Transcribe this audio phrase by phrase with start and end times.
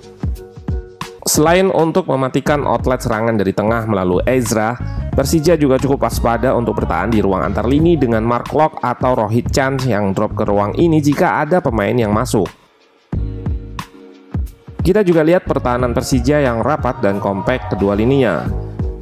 [1.22, 4.74] Selain untuk mematikan outlet serangan dari tengah melalui Ezra,
[5.12, 9.52] Persija juga cukup waspada untuk bertahan di ruang antar lini dengan Mark Lock atau Rohit
[9.52, 12.48] Chan yang drop ke ruang ini jika ada pemain yang masuk.
[14.80, 18.48] Kita juga lihat pertahanan Persija yang rapat dan kompak kedua lininya.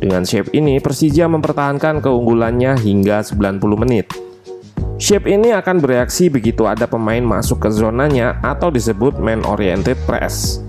[0.02, 4.10] Dengan shape ini, Persija mempertahankan keunggulannya hingga 90 menit.
[5.00, 10.60] Shape ini akan bereaksi begitu ada pemain masuk ke zonanya atau disebut man-oriented press.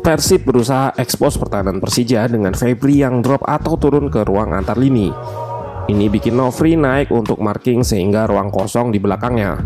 [0.00, 5.12] Persib berusaha ekspos pertahanan Persija dengan Febri yang drop atau turun ke ruang antar lini.
[5.84, 9.60] Ini bikin Novri naik untuk marking sehingga ruang kosong di belakangnya.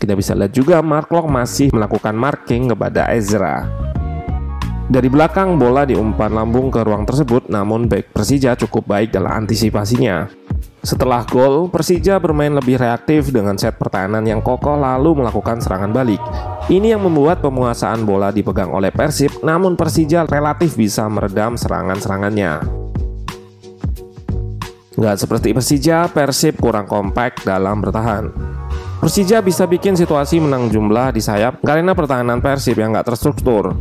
[0.00, 3.68] Kita bisa lihat juga Mark Lock masih melakukan marking kepada Ezra.
[4.88, 10.47] Dari belakang bola diumpan lambung ke ruang tersebut namun back Persija cukup baik dalam antisipasinya.
[10.78, 16.22] Setelah gol, Persija bermain lebih reaktif dengan set pertahanan yang kokoh lalu melakukan serangan balik.
[16.70, 22.62] Ini yang membuat penguasaan bola dipegang oleh Persib, namun Persija relatif bisa meredam serangan-serangannya.
[24.94, 28.30] Nggak seperti Persija, Persib kurang kompak dalam bertahan.
[29.02, 33.74] Persija bisa bikin situasi menang jumlah di sayap karena pertahanan Persib yang nggak terstruktur.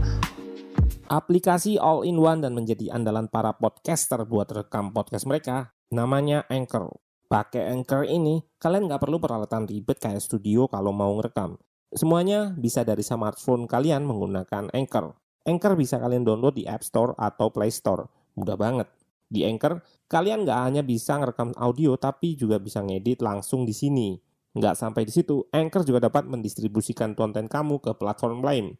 [1.07, 6.91] Aplikasi all-in-one dan menjadi andalan para podcaster buat rekam podcast mereka namanya Anchor.
[7.27, 11.59] Pakai Anchor ini, kalian nggak perlu peralatan ribet kayak studio kalau mau ngerekam.
[11.91, 15.15] Semuanya bisa dari smartphone kalian menggunakan Anchor.
[15.47, 18.07] Anchor bisa kalian download di App Store atau Play Store.
[18.35, 18.87] Mudah banget.
[19.27, 24.15] Di Anchor, kalian nggak hanya bisa ngerekam audio, tapi juga bisa ngedit langsung di sini.
[24.55, 28.75] Nggak sampai di situ, Anchor juga dapat mendistribusikan konten kamu ke platform lain.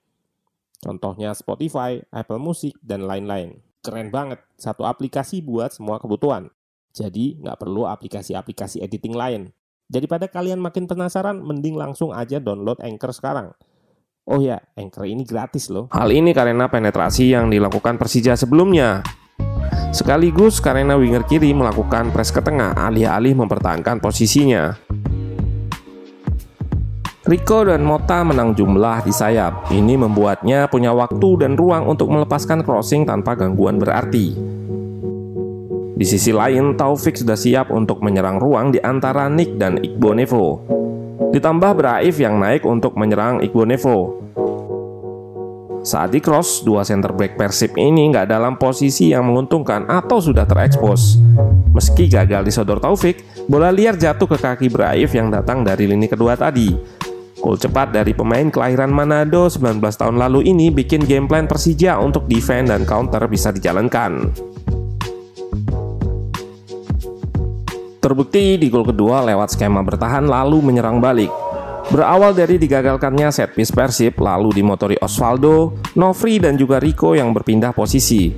[0.80, 3.60] Contohnya Spotify, Apple Music, dan lain-lain.
[3.84, 6.52] Keren banget, satu aplikasi buat semua kebutuhan.
[6.98, 9.54] Jadi nggak perlu aplikasi-aplikasi editing lain.
[9.86, 13.54] Daripada kalian makin penasaran, mending langsung aja download Anchor sekarang.
[14.28, 15.88] Oh ya, Anchor ini gratis loh.
[15.94, 19.06] Hal ini karena penetrasi yang dilakukan Persija sebelumnya.
[19.94, 24.76] Sekaligus karena winger kiri melakukan press ke tengah alih-alih mempertahankan posisinya.
[27.28, 29.72] Rico dan Mota menang jumlah di sayap.
[29.72, 34.57] Ini membuatnya punya waktu dan ruang untuk melepaskan crossing tanpa gangguan berarti.
[35.98, 40.62] Di sisi lain, Taufik sudah siap untuk menyerang ruang di antara Nick dan Iqbal Nevo.
[41.34, 44.22] Ditambah Braif yang naik untuk menyerang Iqbal Nevo.
[45.82, 50.46] Saat di cross, dua center back Persib ini nggak dalam posisi yang menguntungkan atau sudah
[50.46, 51.18] terekspos.
[51.74, 56.38] Meski gagal disodor Taufik, bola liar jatuh ke kaki Braif yang datang dari lini kedua
[56.38, 56.78] tadi.
[57.42, 62.30] Gol cepat dari pemain kelahiran Manado 19 tahun lalu ini bikin game plan Persija untuk
[62.30, 64.30] defend dan counter bisa dijalankan.
[67.98, 71.34] Terbukti di gol kedua lewat skema bertahan lalu menyerang balik.
[71.88, 77.72] Berawal dari digagalkannya set piece Persib, lalu dimotori Osvaldo, Novri dan juga Rico yang berpindah
[77.72, 78.30] posisi.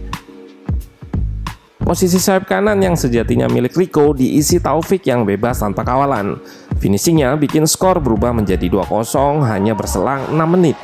[1.81, 6.37] Posisi sayap kanan yang sejatinya milik Rico diisi Taufik yang bebas tanpa kawalan.
[6.77, 10.77] Finishingnya bikin skor berubah menjadi 2-0 hanya berselang 6 menit.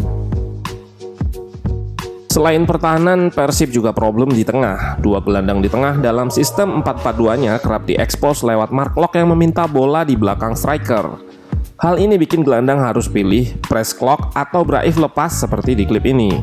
[2.35, 4.99] Selain pertahanan, Persib juga problem di tengah.
[4.99, 10.03] Dua gelandang di tengah dalam sistem 4-4-2-nya kerap diekspos lewat Mark Lock yang meminta bola
[10.03, 11.15] di belakang striker.
[11.79, 16.35] Hal ini bikin gelandang harus pilih press clock atau Braif lepas seperti di klip ini.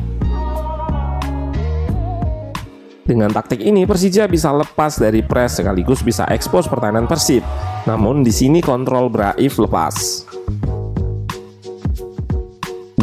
[3.05, 7.45] Dengan taktik ini Persija bisa lepas dari press sekaligus bisa ekspos pertahanan Persib.
[7.85, 10.25] Namun di sini kontrol Braif lepas.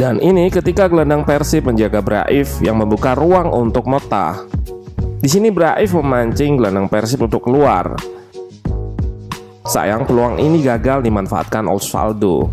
[0.01, 4.49] Dan ini ketika gelandang Persib menjaga Braif yang membuka ruang untuk Mota.
[4.97, 7.93] Di sini Braif memancing gelandang Persib untuk keluar.
[9.61, 12.49] Sayang peluang ini gagal dimanfaatkan Osvaldo.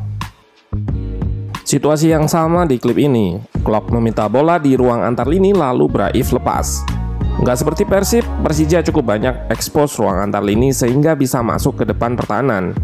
[1.64, 3.40] Situasi yang sama di klip ini.
[3.64, 6.84] Klopp meminta bola di ruang antar lini lalu Braif lepas.
[7.40, 12.12] Nggak seperti Persib, Persija cukup banyak ekspos ruang antar lini sehingga bisa masuk ke depan
[12.12, 12.76] pertahanan.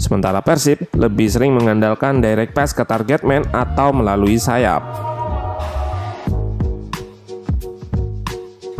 [0.00, 4.80] Sementara Persib lebih sering mengandalkan direct pass ke target man atau melalui sayap.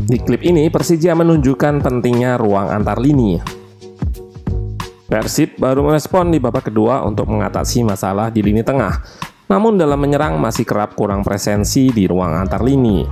[0.01, 3.37] Di klip ini Persija menunjukkan pentingnya ruang antar lini.
[5.07, 9.05] Persib baru merespon di babak kedua untuk mengatasi masalah di lini tengah.
[9.53, 13.05] Namun dalam menyerang masih kerap kurang presensi di ruang antar lini.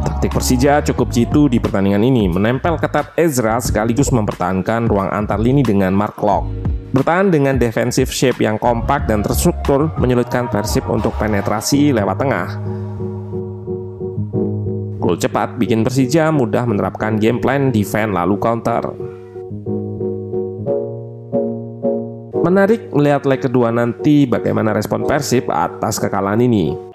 [0.00, 5.60] Taktik Persija cukup jitu di pertandingan ini, menempel ketat Ezra sekaligus mempertahankan ruang antar lini
[5.60, 6.75] dengan Mark Lock.
[6.94, 12.48] Bertahan dengan defensive shape yang kompak dan terstruktur menyulitkan Persib untuk penetrasi lewat tengah.
[15.02, 18.82] Gol cepat bikin Persija mudah menerapkan game plan defense lalu counter.
[22.46, 26.85] Menarik melihat leg kedua nanti bagaimana respon Persib atas kekalahan ini.